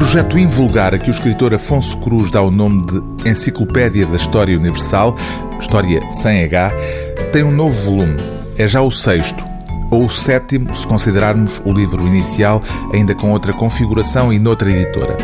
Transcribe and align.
projeto 0.00 0.38
invulgar 0.38 0.94
a 0.94 0.98
que 0.98 1.10
o 1.10 1.12
escritor 1.12 1.52
Afonso 1.52 1.98
Cruz 1.98 2.30
dá 2.30 2.40
o 2.40 2.50
nome 2.50 2.86
de 2.86 3.28
Enciclopédia 3.28 4.06
da 4.06 4.16
História 4.16 4.56
Universal, 4.56 5.14
História 5.60 6.00
sem 6.08 6.42
H, 6.42 6.72
tem 7.30 7.44
um 7.44 7.52
novo 7.52 7.78
volume. 7.84 8.16
É 8.56 8.66
já 8.66 8.80
o 8.80 8.90
sexto, 8.90 9.44
ou 9.90 10.06
o 10.06 10.10
sétimo, 10.10 10.74
se 10.74 10.86
considerarmos 10.86 11.60
o 11.66 11.72
livro 11.72 12.06
inicial, 12.06 12.62
ainda 12.94 13.14
com 13.14 13.30
outra 13.30 13.52
configuração 13.52 14.32
e 14.32 14.38
noutra 14.38 14.70
editora. 14.70 15.18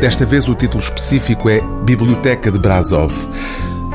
Desta 0.00 0.24
vez 0.24 0.46
o 0.46 0.54
título 0.54 0.82
específico 0.82 1.50
é 1.50 1.60
Biblioteca 1.82 2.52
de 2.52 2.60
Brasov. 2.60 3.12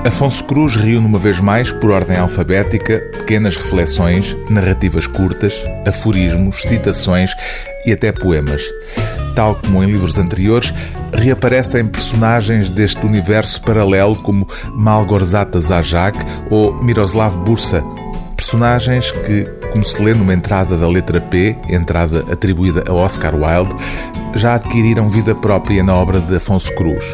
Afonso 0.04 0.43
Cruz 0.43 0.75
reúne 0.75 1.07
uma 1.07 1.20
vez 1.20 1.39
mais, 1.39 1.71
por 1.71 1.91
ordem 1.91 2.18
alfabética, 2.18 3.00
pequenas 3.14 3.55
reflexões, 3.55 4.36
narrativas 4.50 5.07
curtas, 5.07 5.54
aforismos, 5.88 6.64
citações 6.64 7.32
e 7.86 7.93
até 7.93 8.12
poemas. 8.12 8.62
Tal 9.36 9.55
como 9.55 9.83
em 9.83 9.88
livros 9.88 10.17
anteriores, 10.17 10.73
reaparecem 11.13 11.85
personagens 11.85 12.70
deste 12.70 13.05
universo 13.05 13.61
paralelo 13.61 14.16
como 14.16 14.48
Malgorzata 14.73 15.59
Zajak 15.59 16.17
ou 16.49 16.73
Miroslav 16.81 17.38
Bursa, 17.39 17.84
personagens 18.35 19.11
que, 19.11 19.44
como 19.71 19.84
se 19.84 20.02
lê 20.02 20.13
numa 20.13 20.34
entrada 20.34 20.77
da 20.77 20.88
letra 20.88 21.20
P, 21.20 21.55
entrada 21.67 22.23
atribuída 22.31 22.84
a 22.88 22.94
Oscar 22.94 23.35
Wilde, 23.35 23.75
já 24.35 24.55
adquiriram 24.55 25.09
vida 25.09 25.36
própria 25.36 25.83
na 25.83 25.95
obra 25.95 26.20
de 26.20 26.36
Afonso 26.36 26.73
Cruz. 26.75 27.13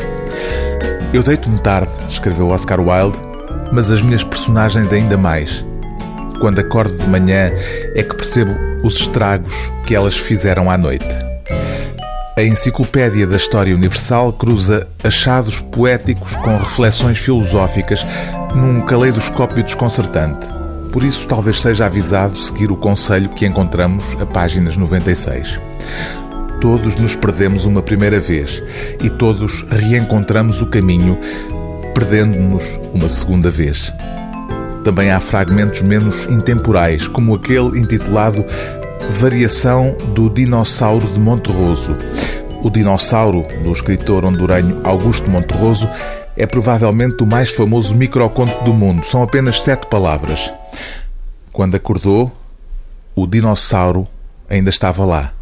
Eu 1.13 1.23
deito-me 1.23 1.59
tarde, 1.59 1.91
escreveu 2.09 2.49
Oscar 2.49 2.79
Wilde, 2.79 3.17
mas 3.71 3.89
as 3.89 4.01
minhas 4.01 4.23
personagens 4.23 4.91
ainda 4.91 5.17
mais. 5.17 5.65
Quando 6.39 6.59
acordo 6.59 6.95
de 6.97 7.07
manhã 7.09 7.51
é 7.95 8.03
que 8.03 8.15
percebo 8.15 8.53
os 8.83 8.95
estragos 8.95 9.53
que 9.85 9.95
elas 9.95 10.17
fizeram 10.17 10.69
à 10.69 10.77
noite. 10.77 11.30
A 12.33 12.41
Enciclopédia 12.41 13.27
da 13.27 13.35
História 13.35 13.75
Universal 13.75 14.31
cruza 14.31 14.87
achados 15.03 15.59
poéticos 15.59 16.33
com 16.37 16.55
reflexões 16.55 17.17
filosóficas 17.17 18.07
num 18.55 18.79
caleidoscópio 18.81 19.61
desconcertante. 19.61 20.47
Por 20.93 21.03
isso, 21.03 21.27
talvez 21.27 21.59
seja 21.59 21.85
avisado 21.85 22.37
seguir 22.37 22.71
o 22.71 22.77
conselho 22.77 23.27
que 23.29 23.45
encontramos 23.45 24.15
a 24.19 24.25
páginas 24.25 24.77
96. 24.77 25.59
Todos 26.61 26.95
nos 26.95 27.17
perdemos 27.17 27.65
uma 27.65 27.81
primeira 27.81 28.21
vez 28.21 28.63
e 29.03 29.09
todos 29.09 29.63
reencontramos 29.63 30.61
o 30.61 30.67
caminho, 30.67 31.17
perdendo-nos 31.93 32.79
uma 32.93 33.09
segunda 33.09 33.49
vez. 33.49 33.91
Também 34.85 35.11
há 35.11 35.19
fragmentos 35.19 35.81
menos 35.81 36.25
intemporais, 36.25 37.09
como 37.09 37.35
aquele 37.35 37.77
intitulado 37.77 38.45
Variação 39.09 39.95
do 40.13 40.29
Dinossauro 40.29 41.07
de 41.07 41.19
Monterroso. 41.19 41.97
O 42.63 42.69
dinossauro, 42.69 43.45
do 43.63 43.71
escritor 43.71 44.23
hondurenho 44.23 44.81
Augusto 44.83 45.29
Monterroso, 45.29 45.89
é 46.37 46.45
provavelmente 46.45 47.23
o 47.23 47.25
mais 47.25 47.51
famoso 47.51 47.95
microconto 47.95 48.63
do 48.63 48.73
mundo. 48.73 49.05
São 49.05 49.23
apenas 49.23 49.61
sete 49.61 49.87
palavras. 49.87 50.53
Quando 51.51 51.75
acordou, 51.75 52.31
o 53.15 53.25
dinossauro 53.25 54.07
ainda 54.49 54.69
estava 54.69 55.03
lá. 55.03 55.33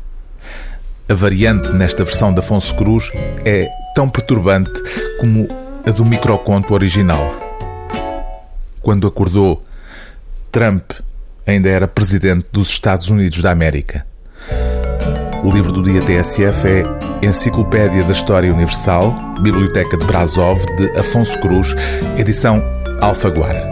A 1.07 1.13
variante 1.13 1.69
nesta 1.73 2.03
versão 2.03 2.33
de 2.33 2.39
Afonso 2.39 2.73
Cruz 2.75 3.11
é 3.43 3.67
tão 3.93 4.09
perturbante 4.09 4.71
como 5.19 5.47
a 5.85 5.91
do 5.91 6.05
microconto 6.05 6.73
original. 6.73 7.33
Quando 8.81 9.07
acordou, 9.07 9.61
Trump 10.51 10.91
ainda 11.49 11.69
era 11.69 11.87
presidente 11.87 12.47
dos 12.51 12.69
Estados 12.69 13.09
Unidos 13.09 13.41
da 13.41 13.51
América. 13.51 14.05
O 15.43 15.51
livro 15.51 15.71
do 15.71 15.81
dia 15.81 16.01
TSF 16.01 16.67
é 16.67 17.25
Enciclopédia 17.25 18.03
da 18.03 18.11
História 18.11 18.53
Universal, 18.53 19.15
Biblioteca 19.41 19.97
de 19.97 20.05
Brasov, 20.05 20.59
de 20.77 20.89
Afonso 20.97 21.39
Cruz, 21.39 21.75
edição 22.17 22.61
Alfaguara. 23.01 23.68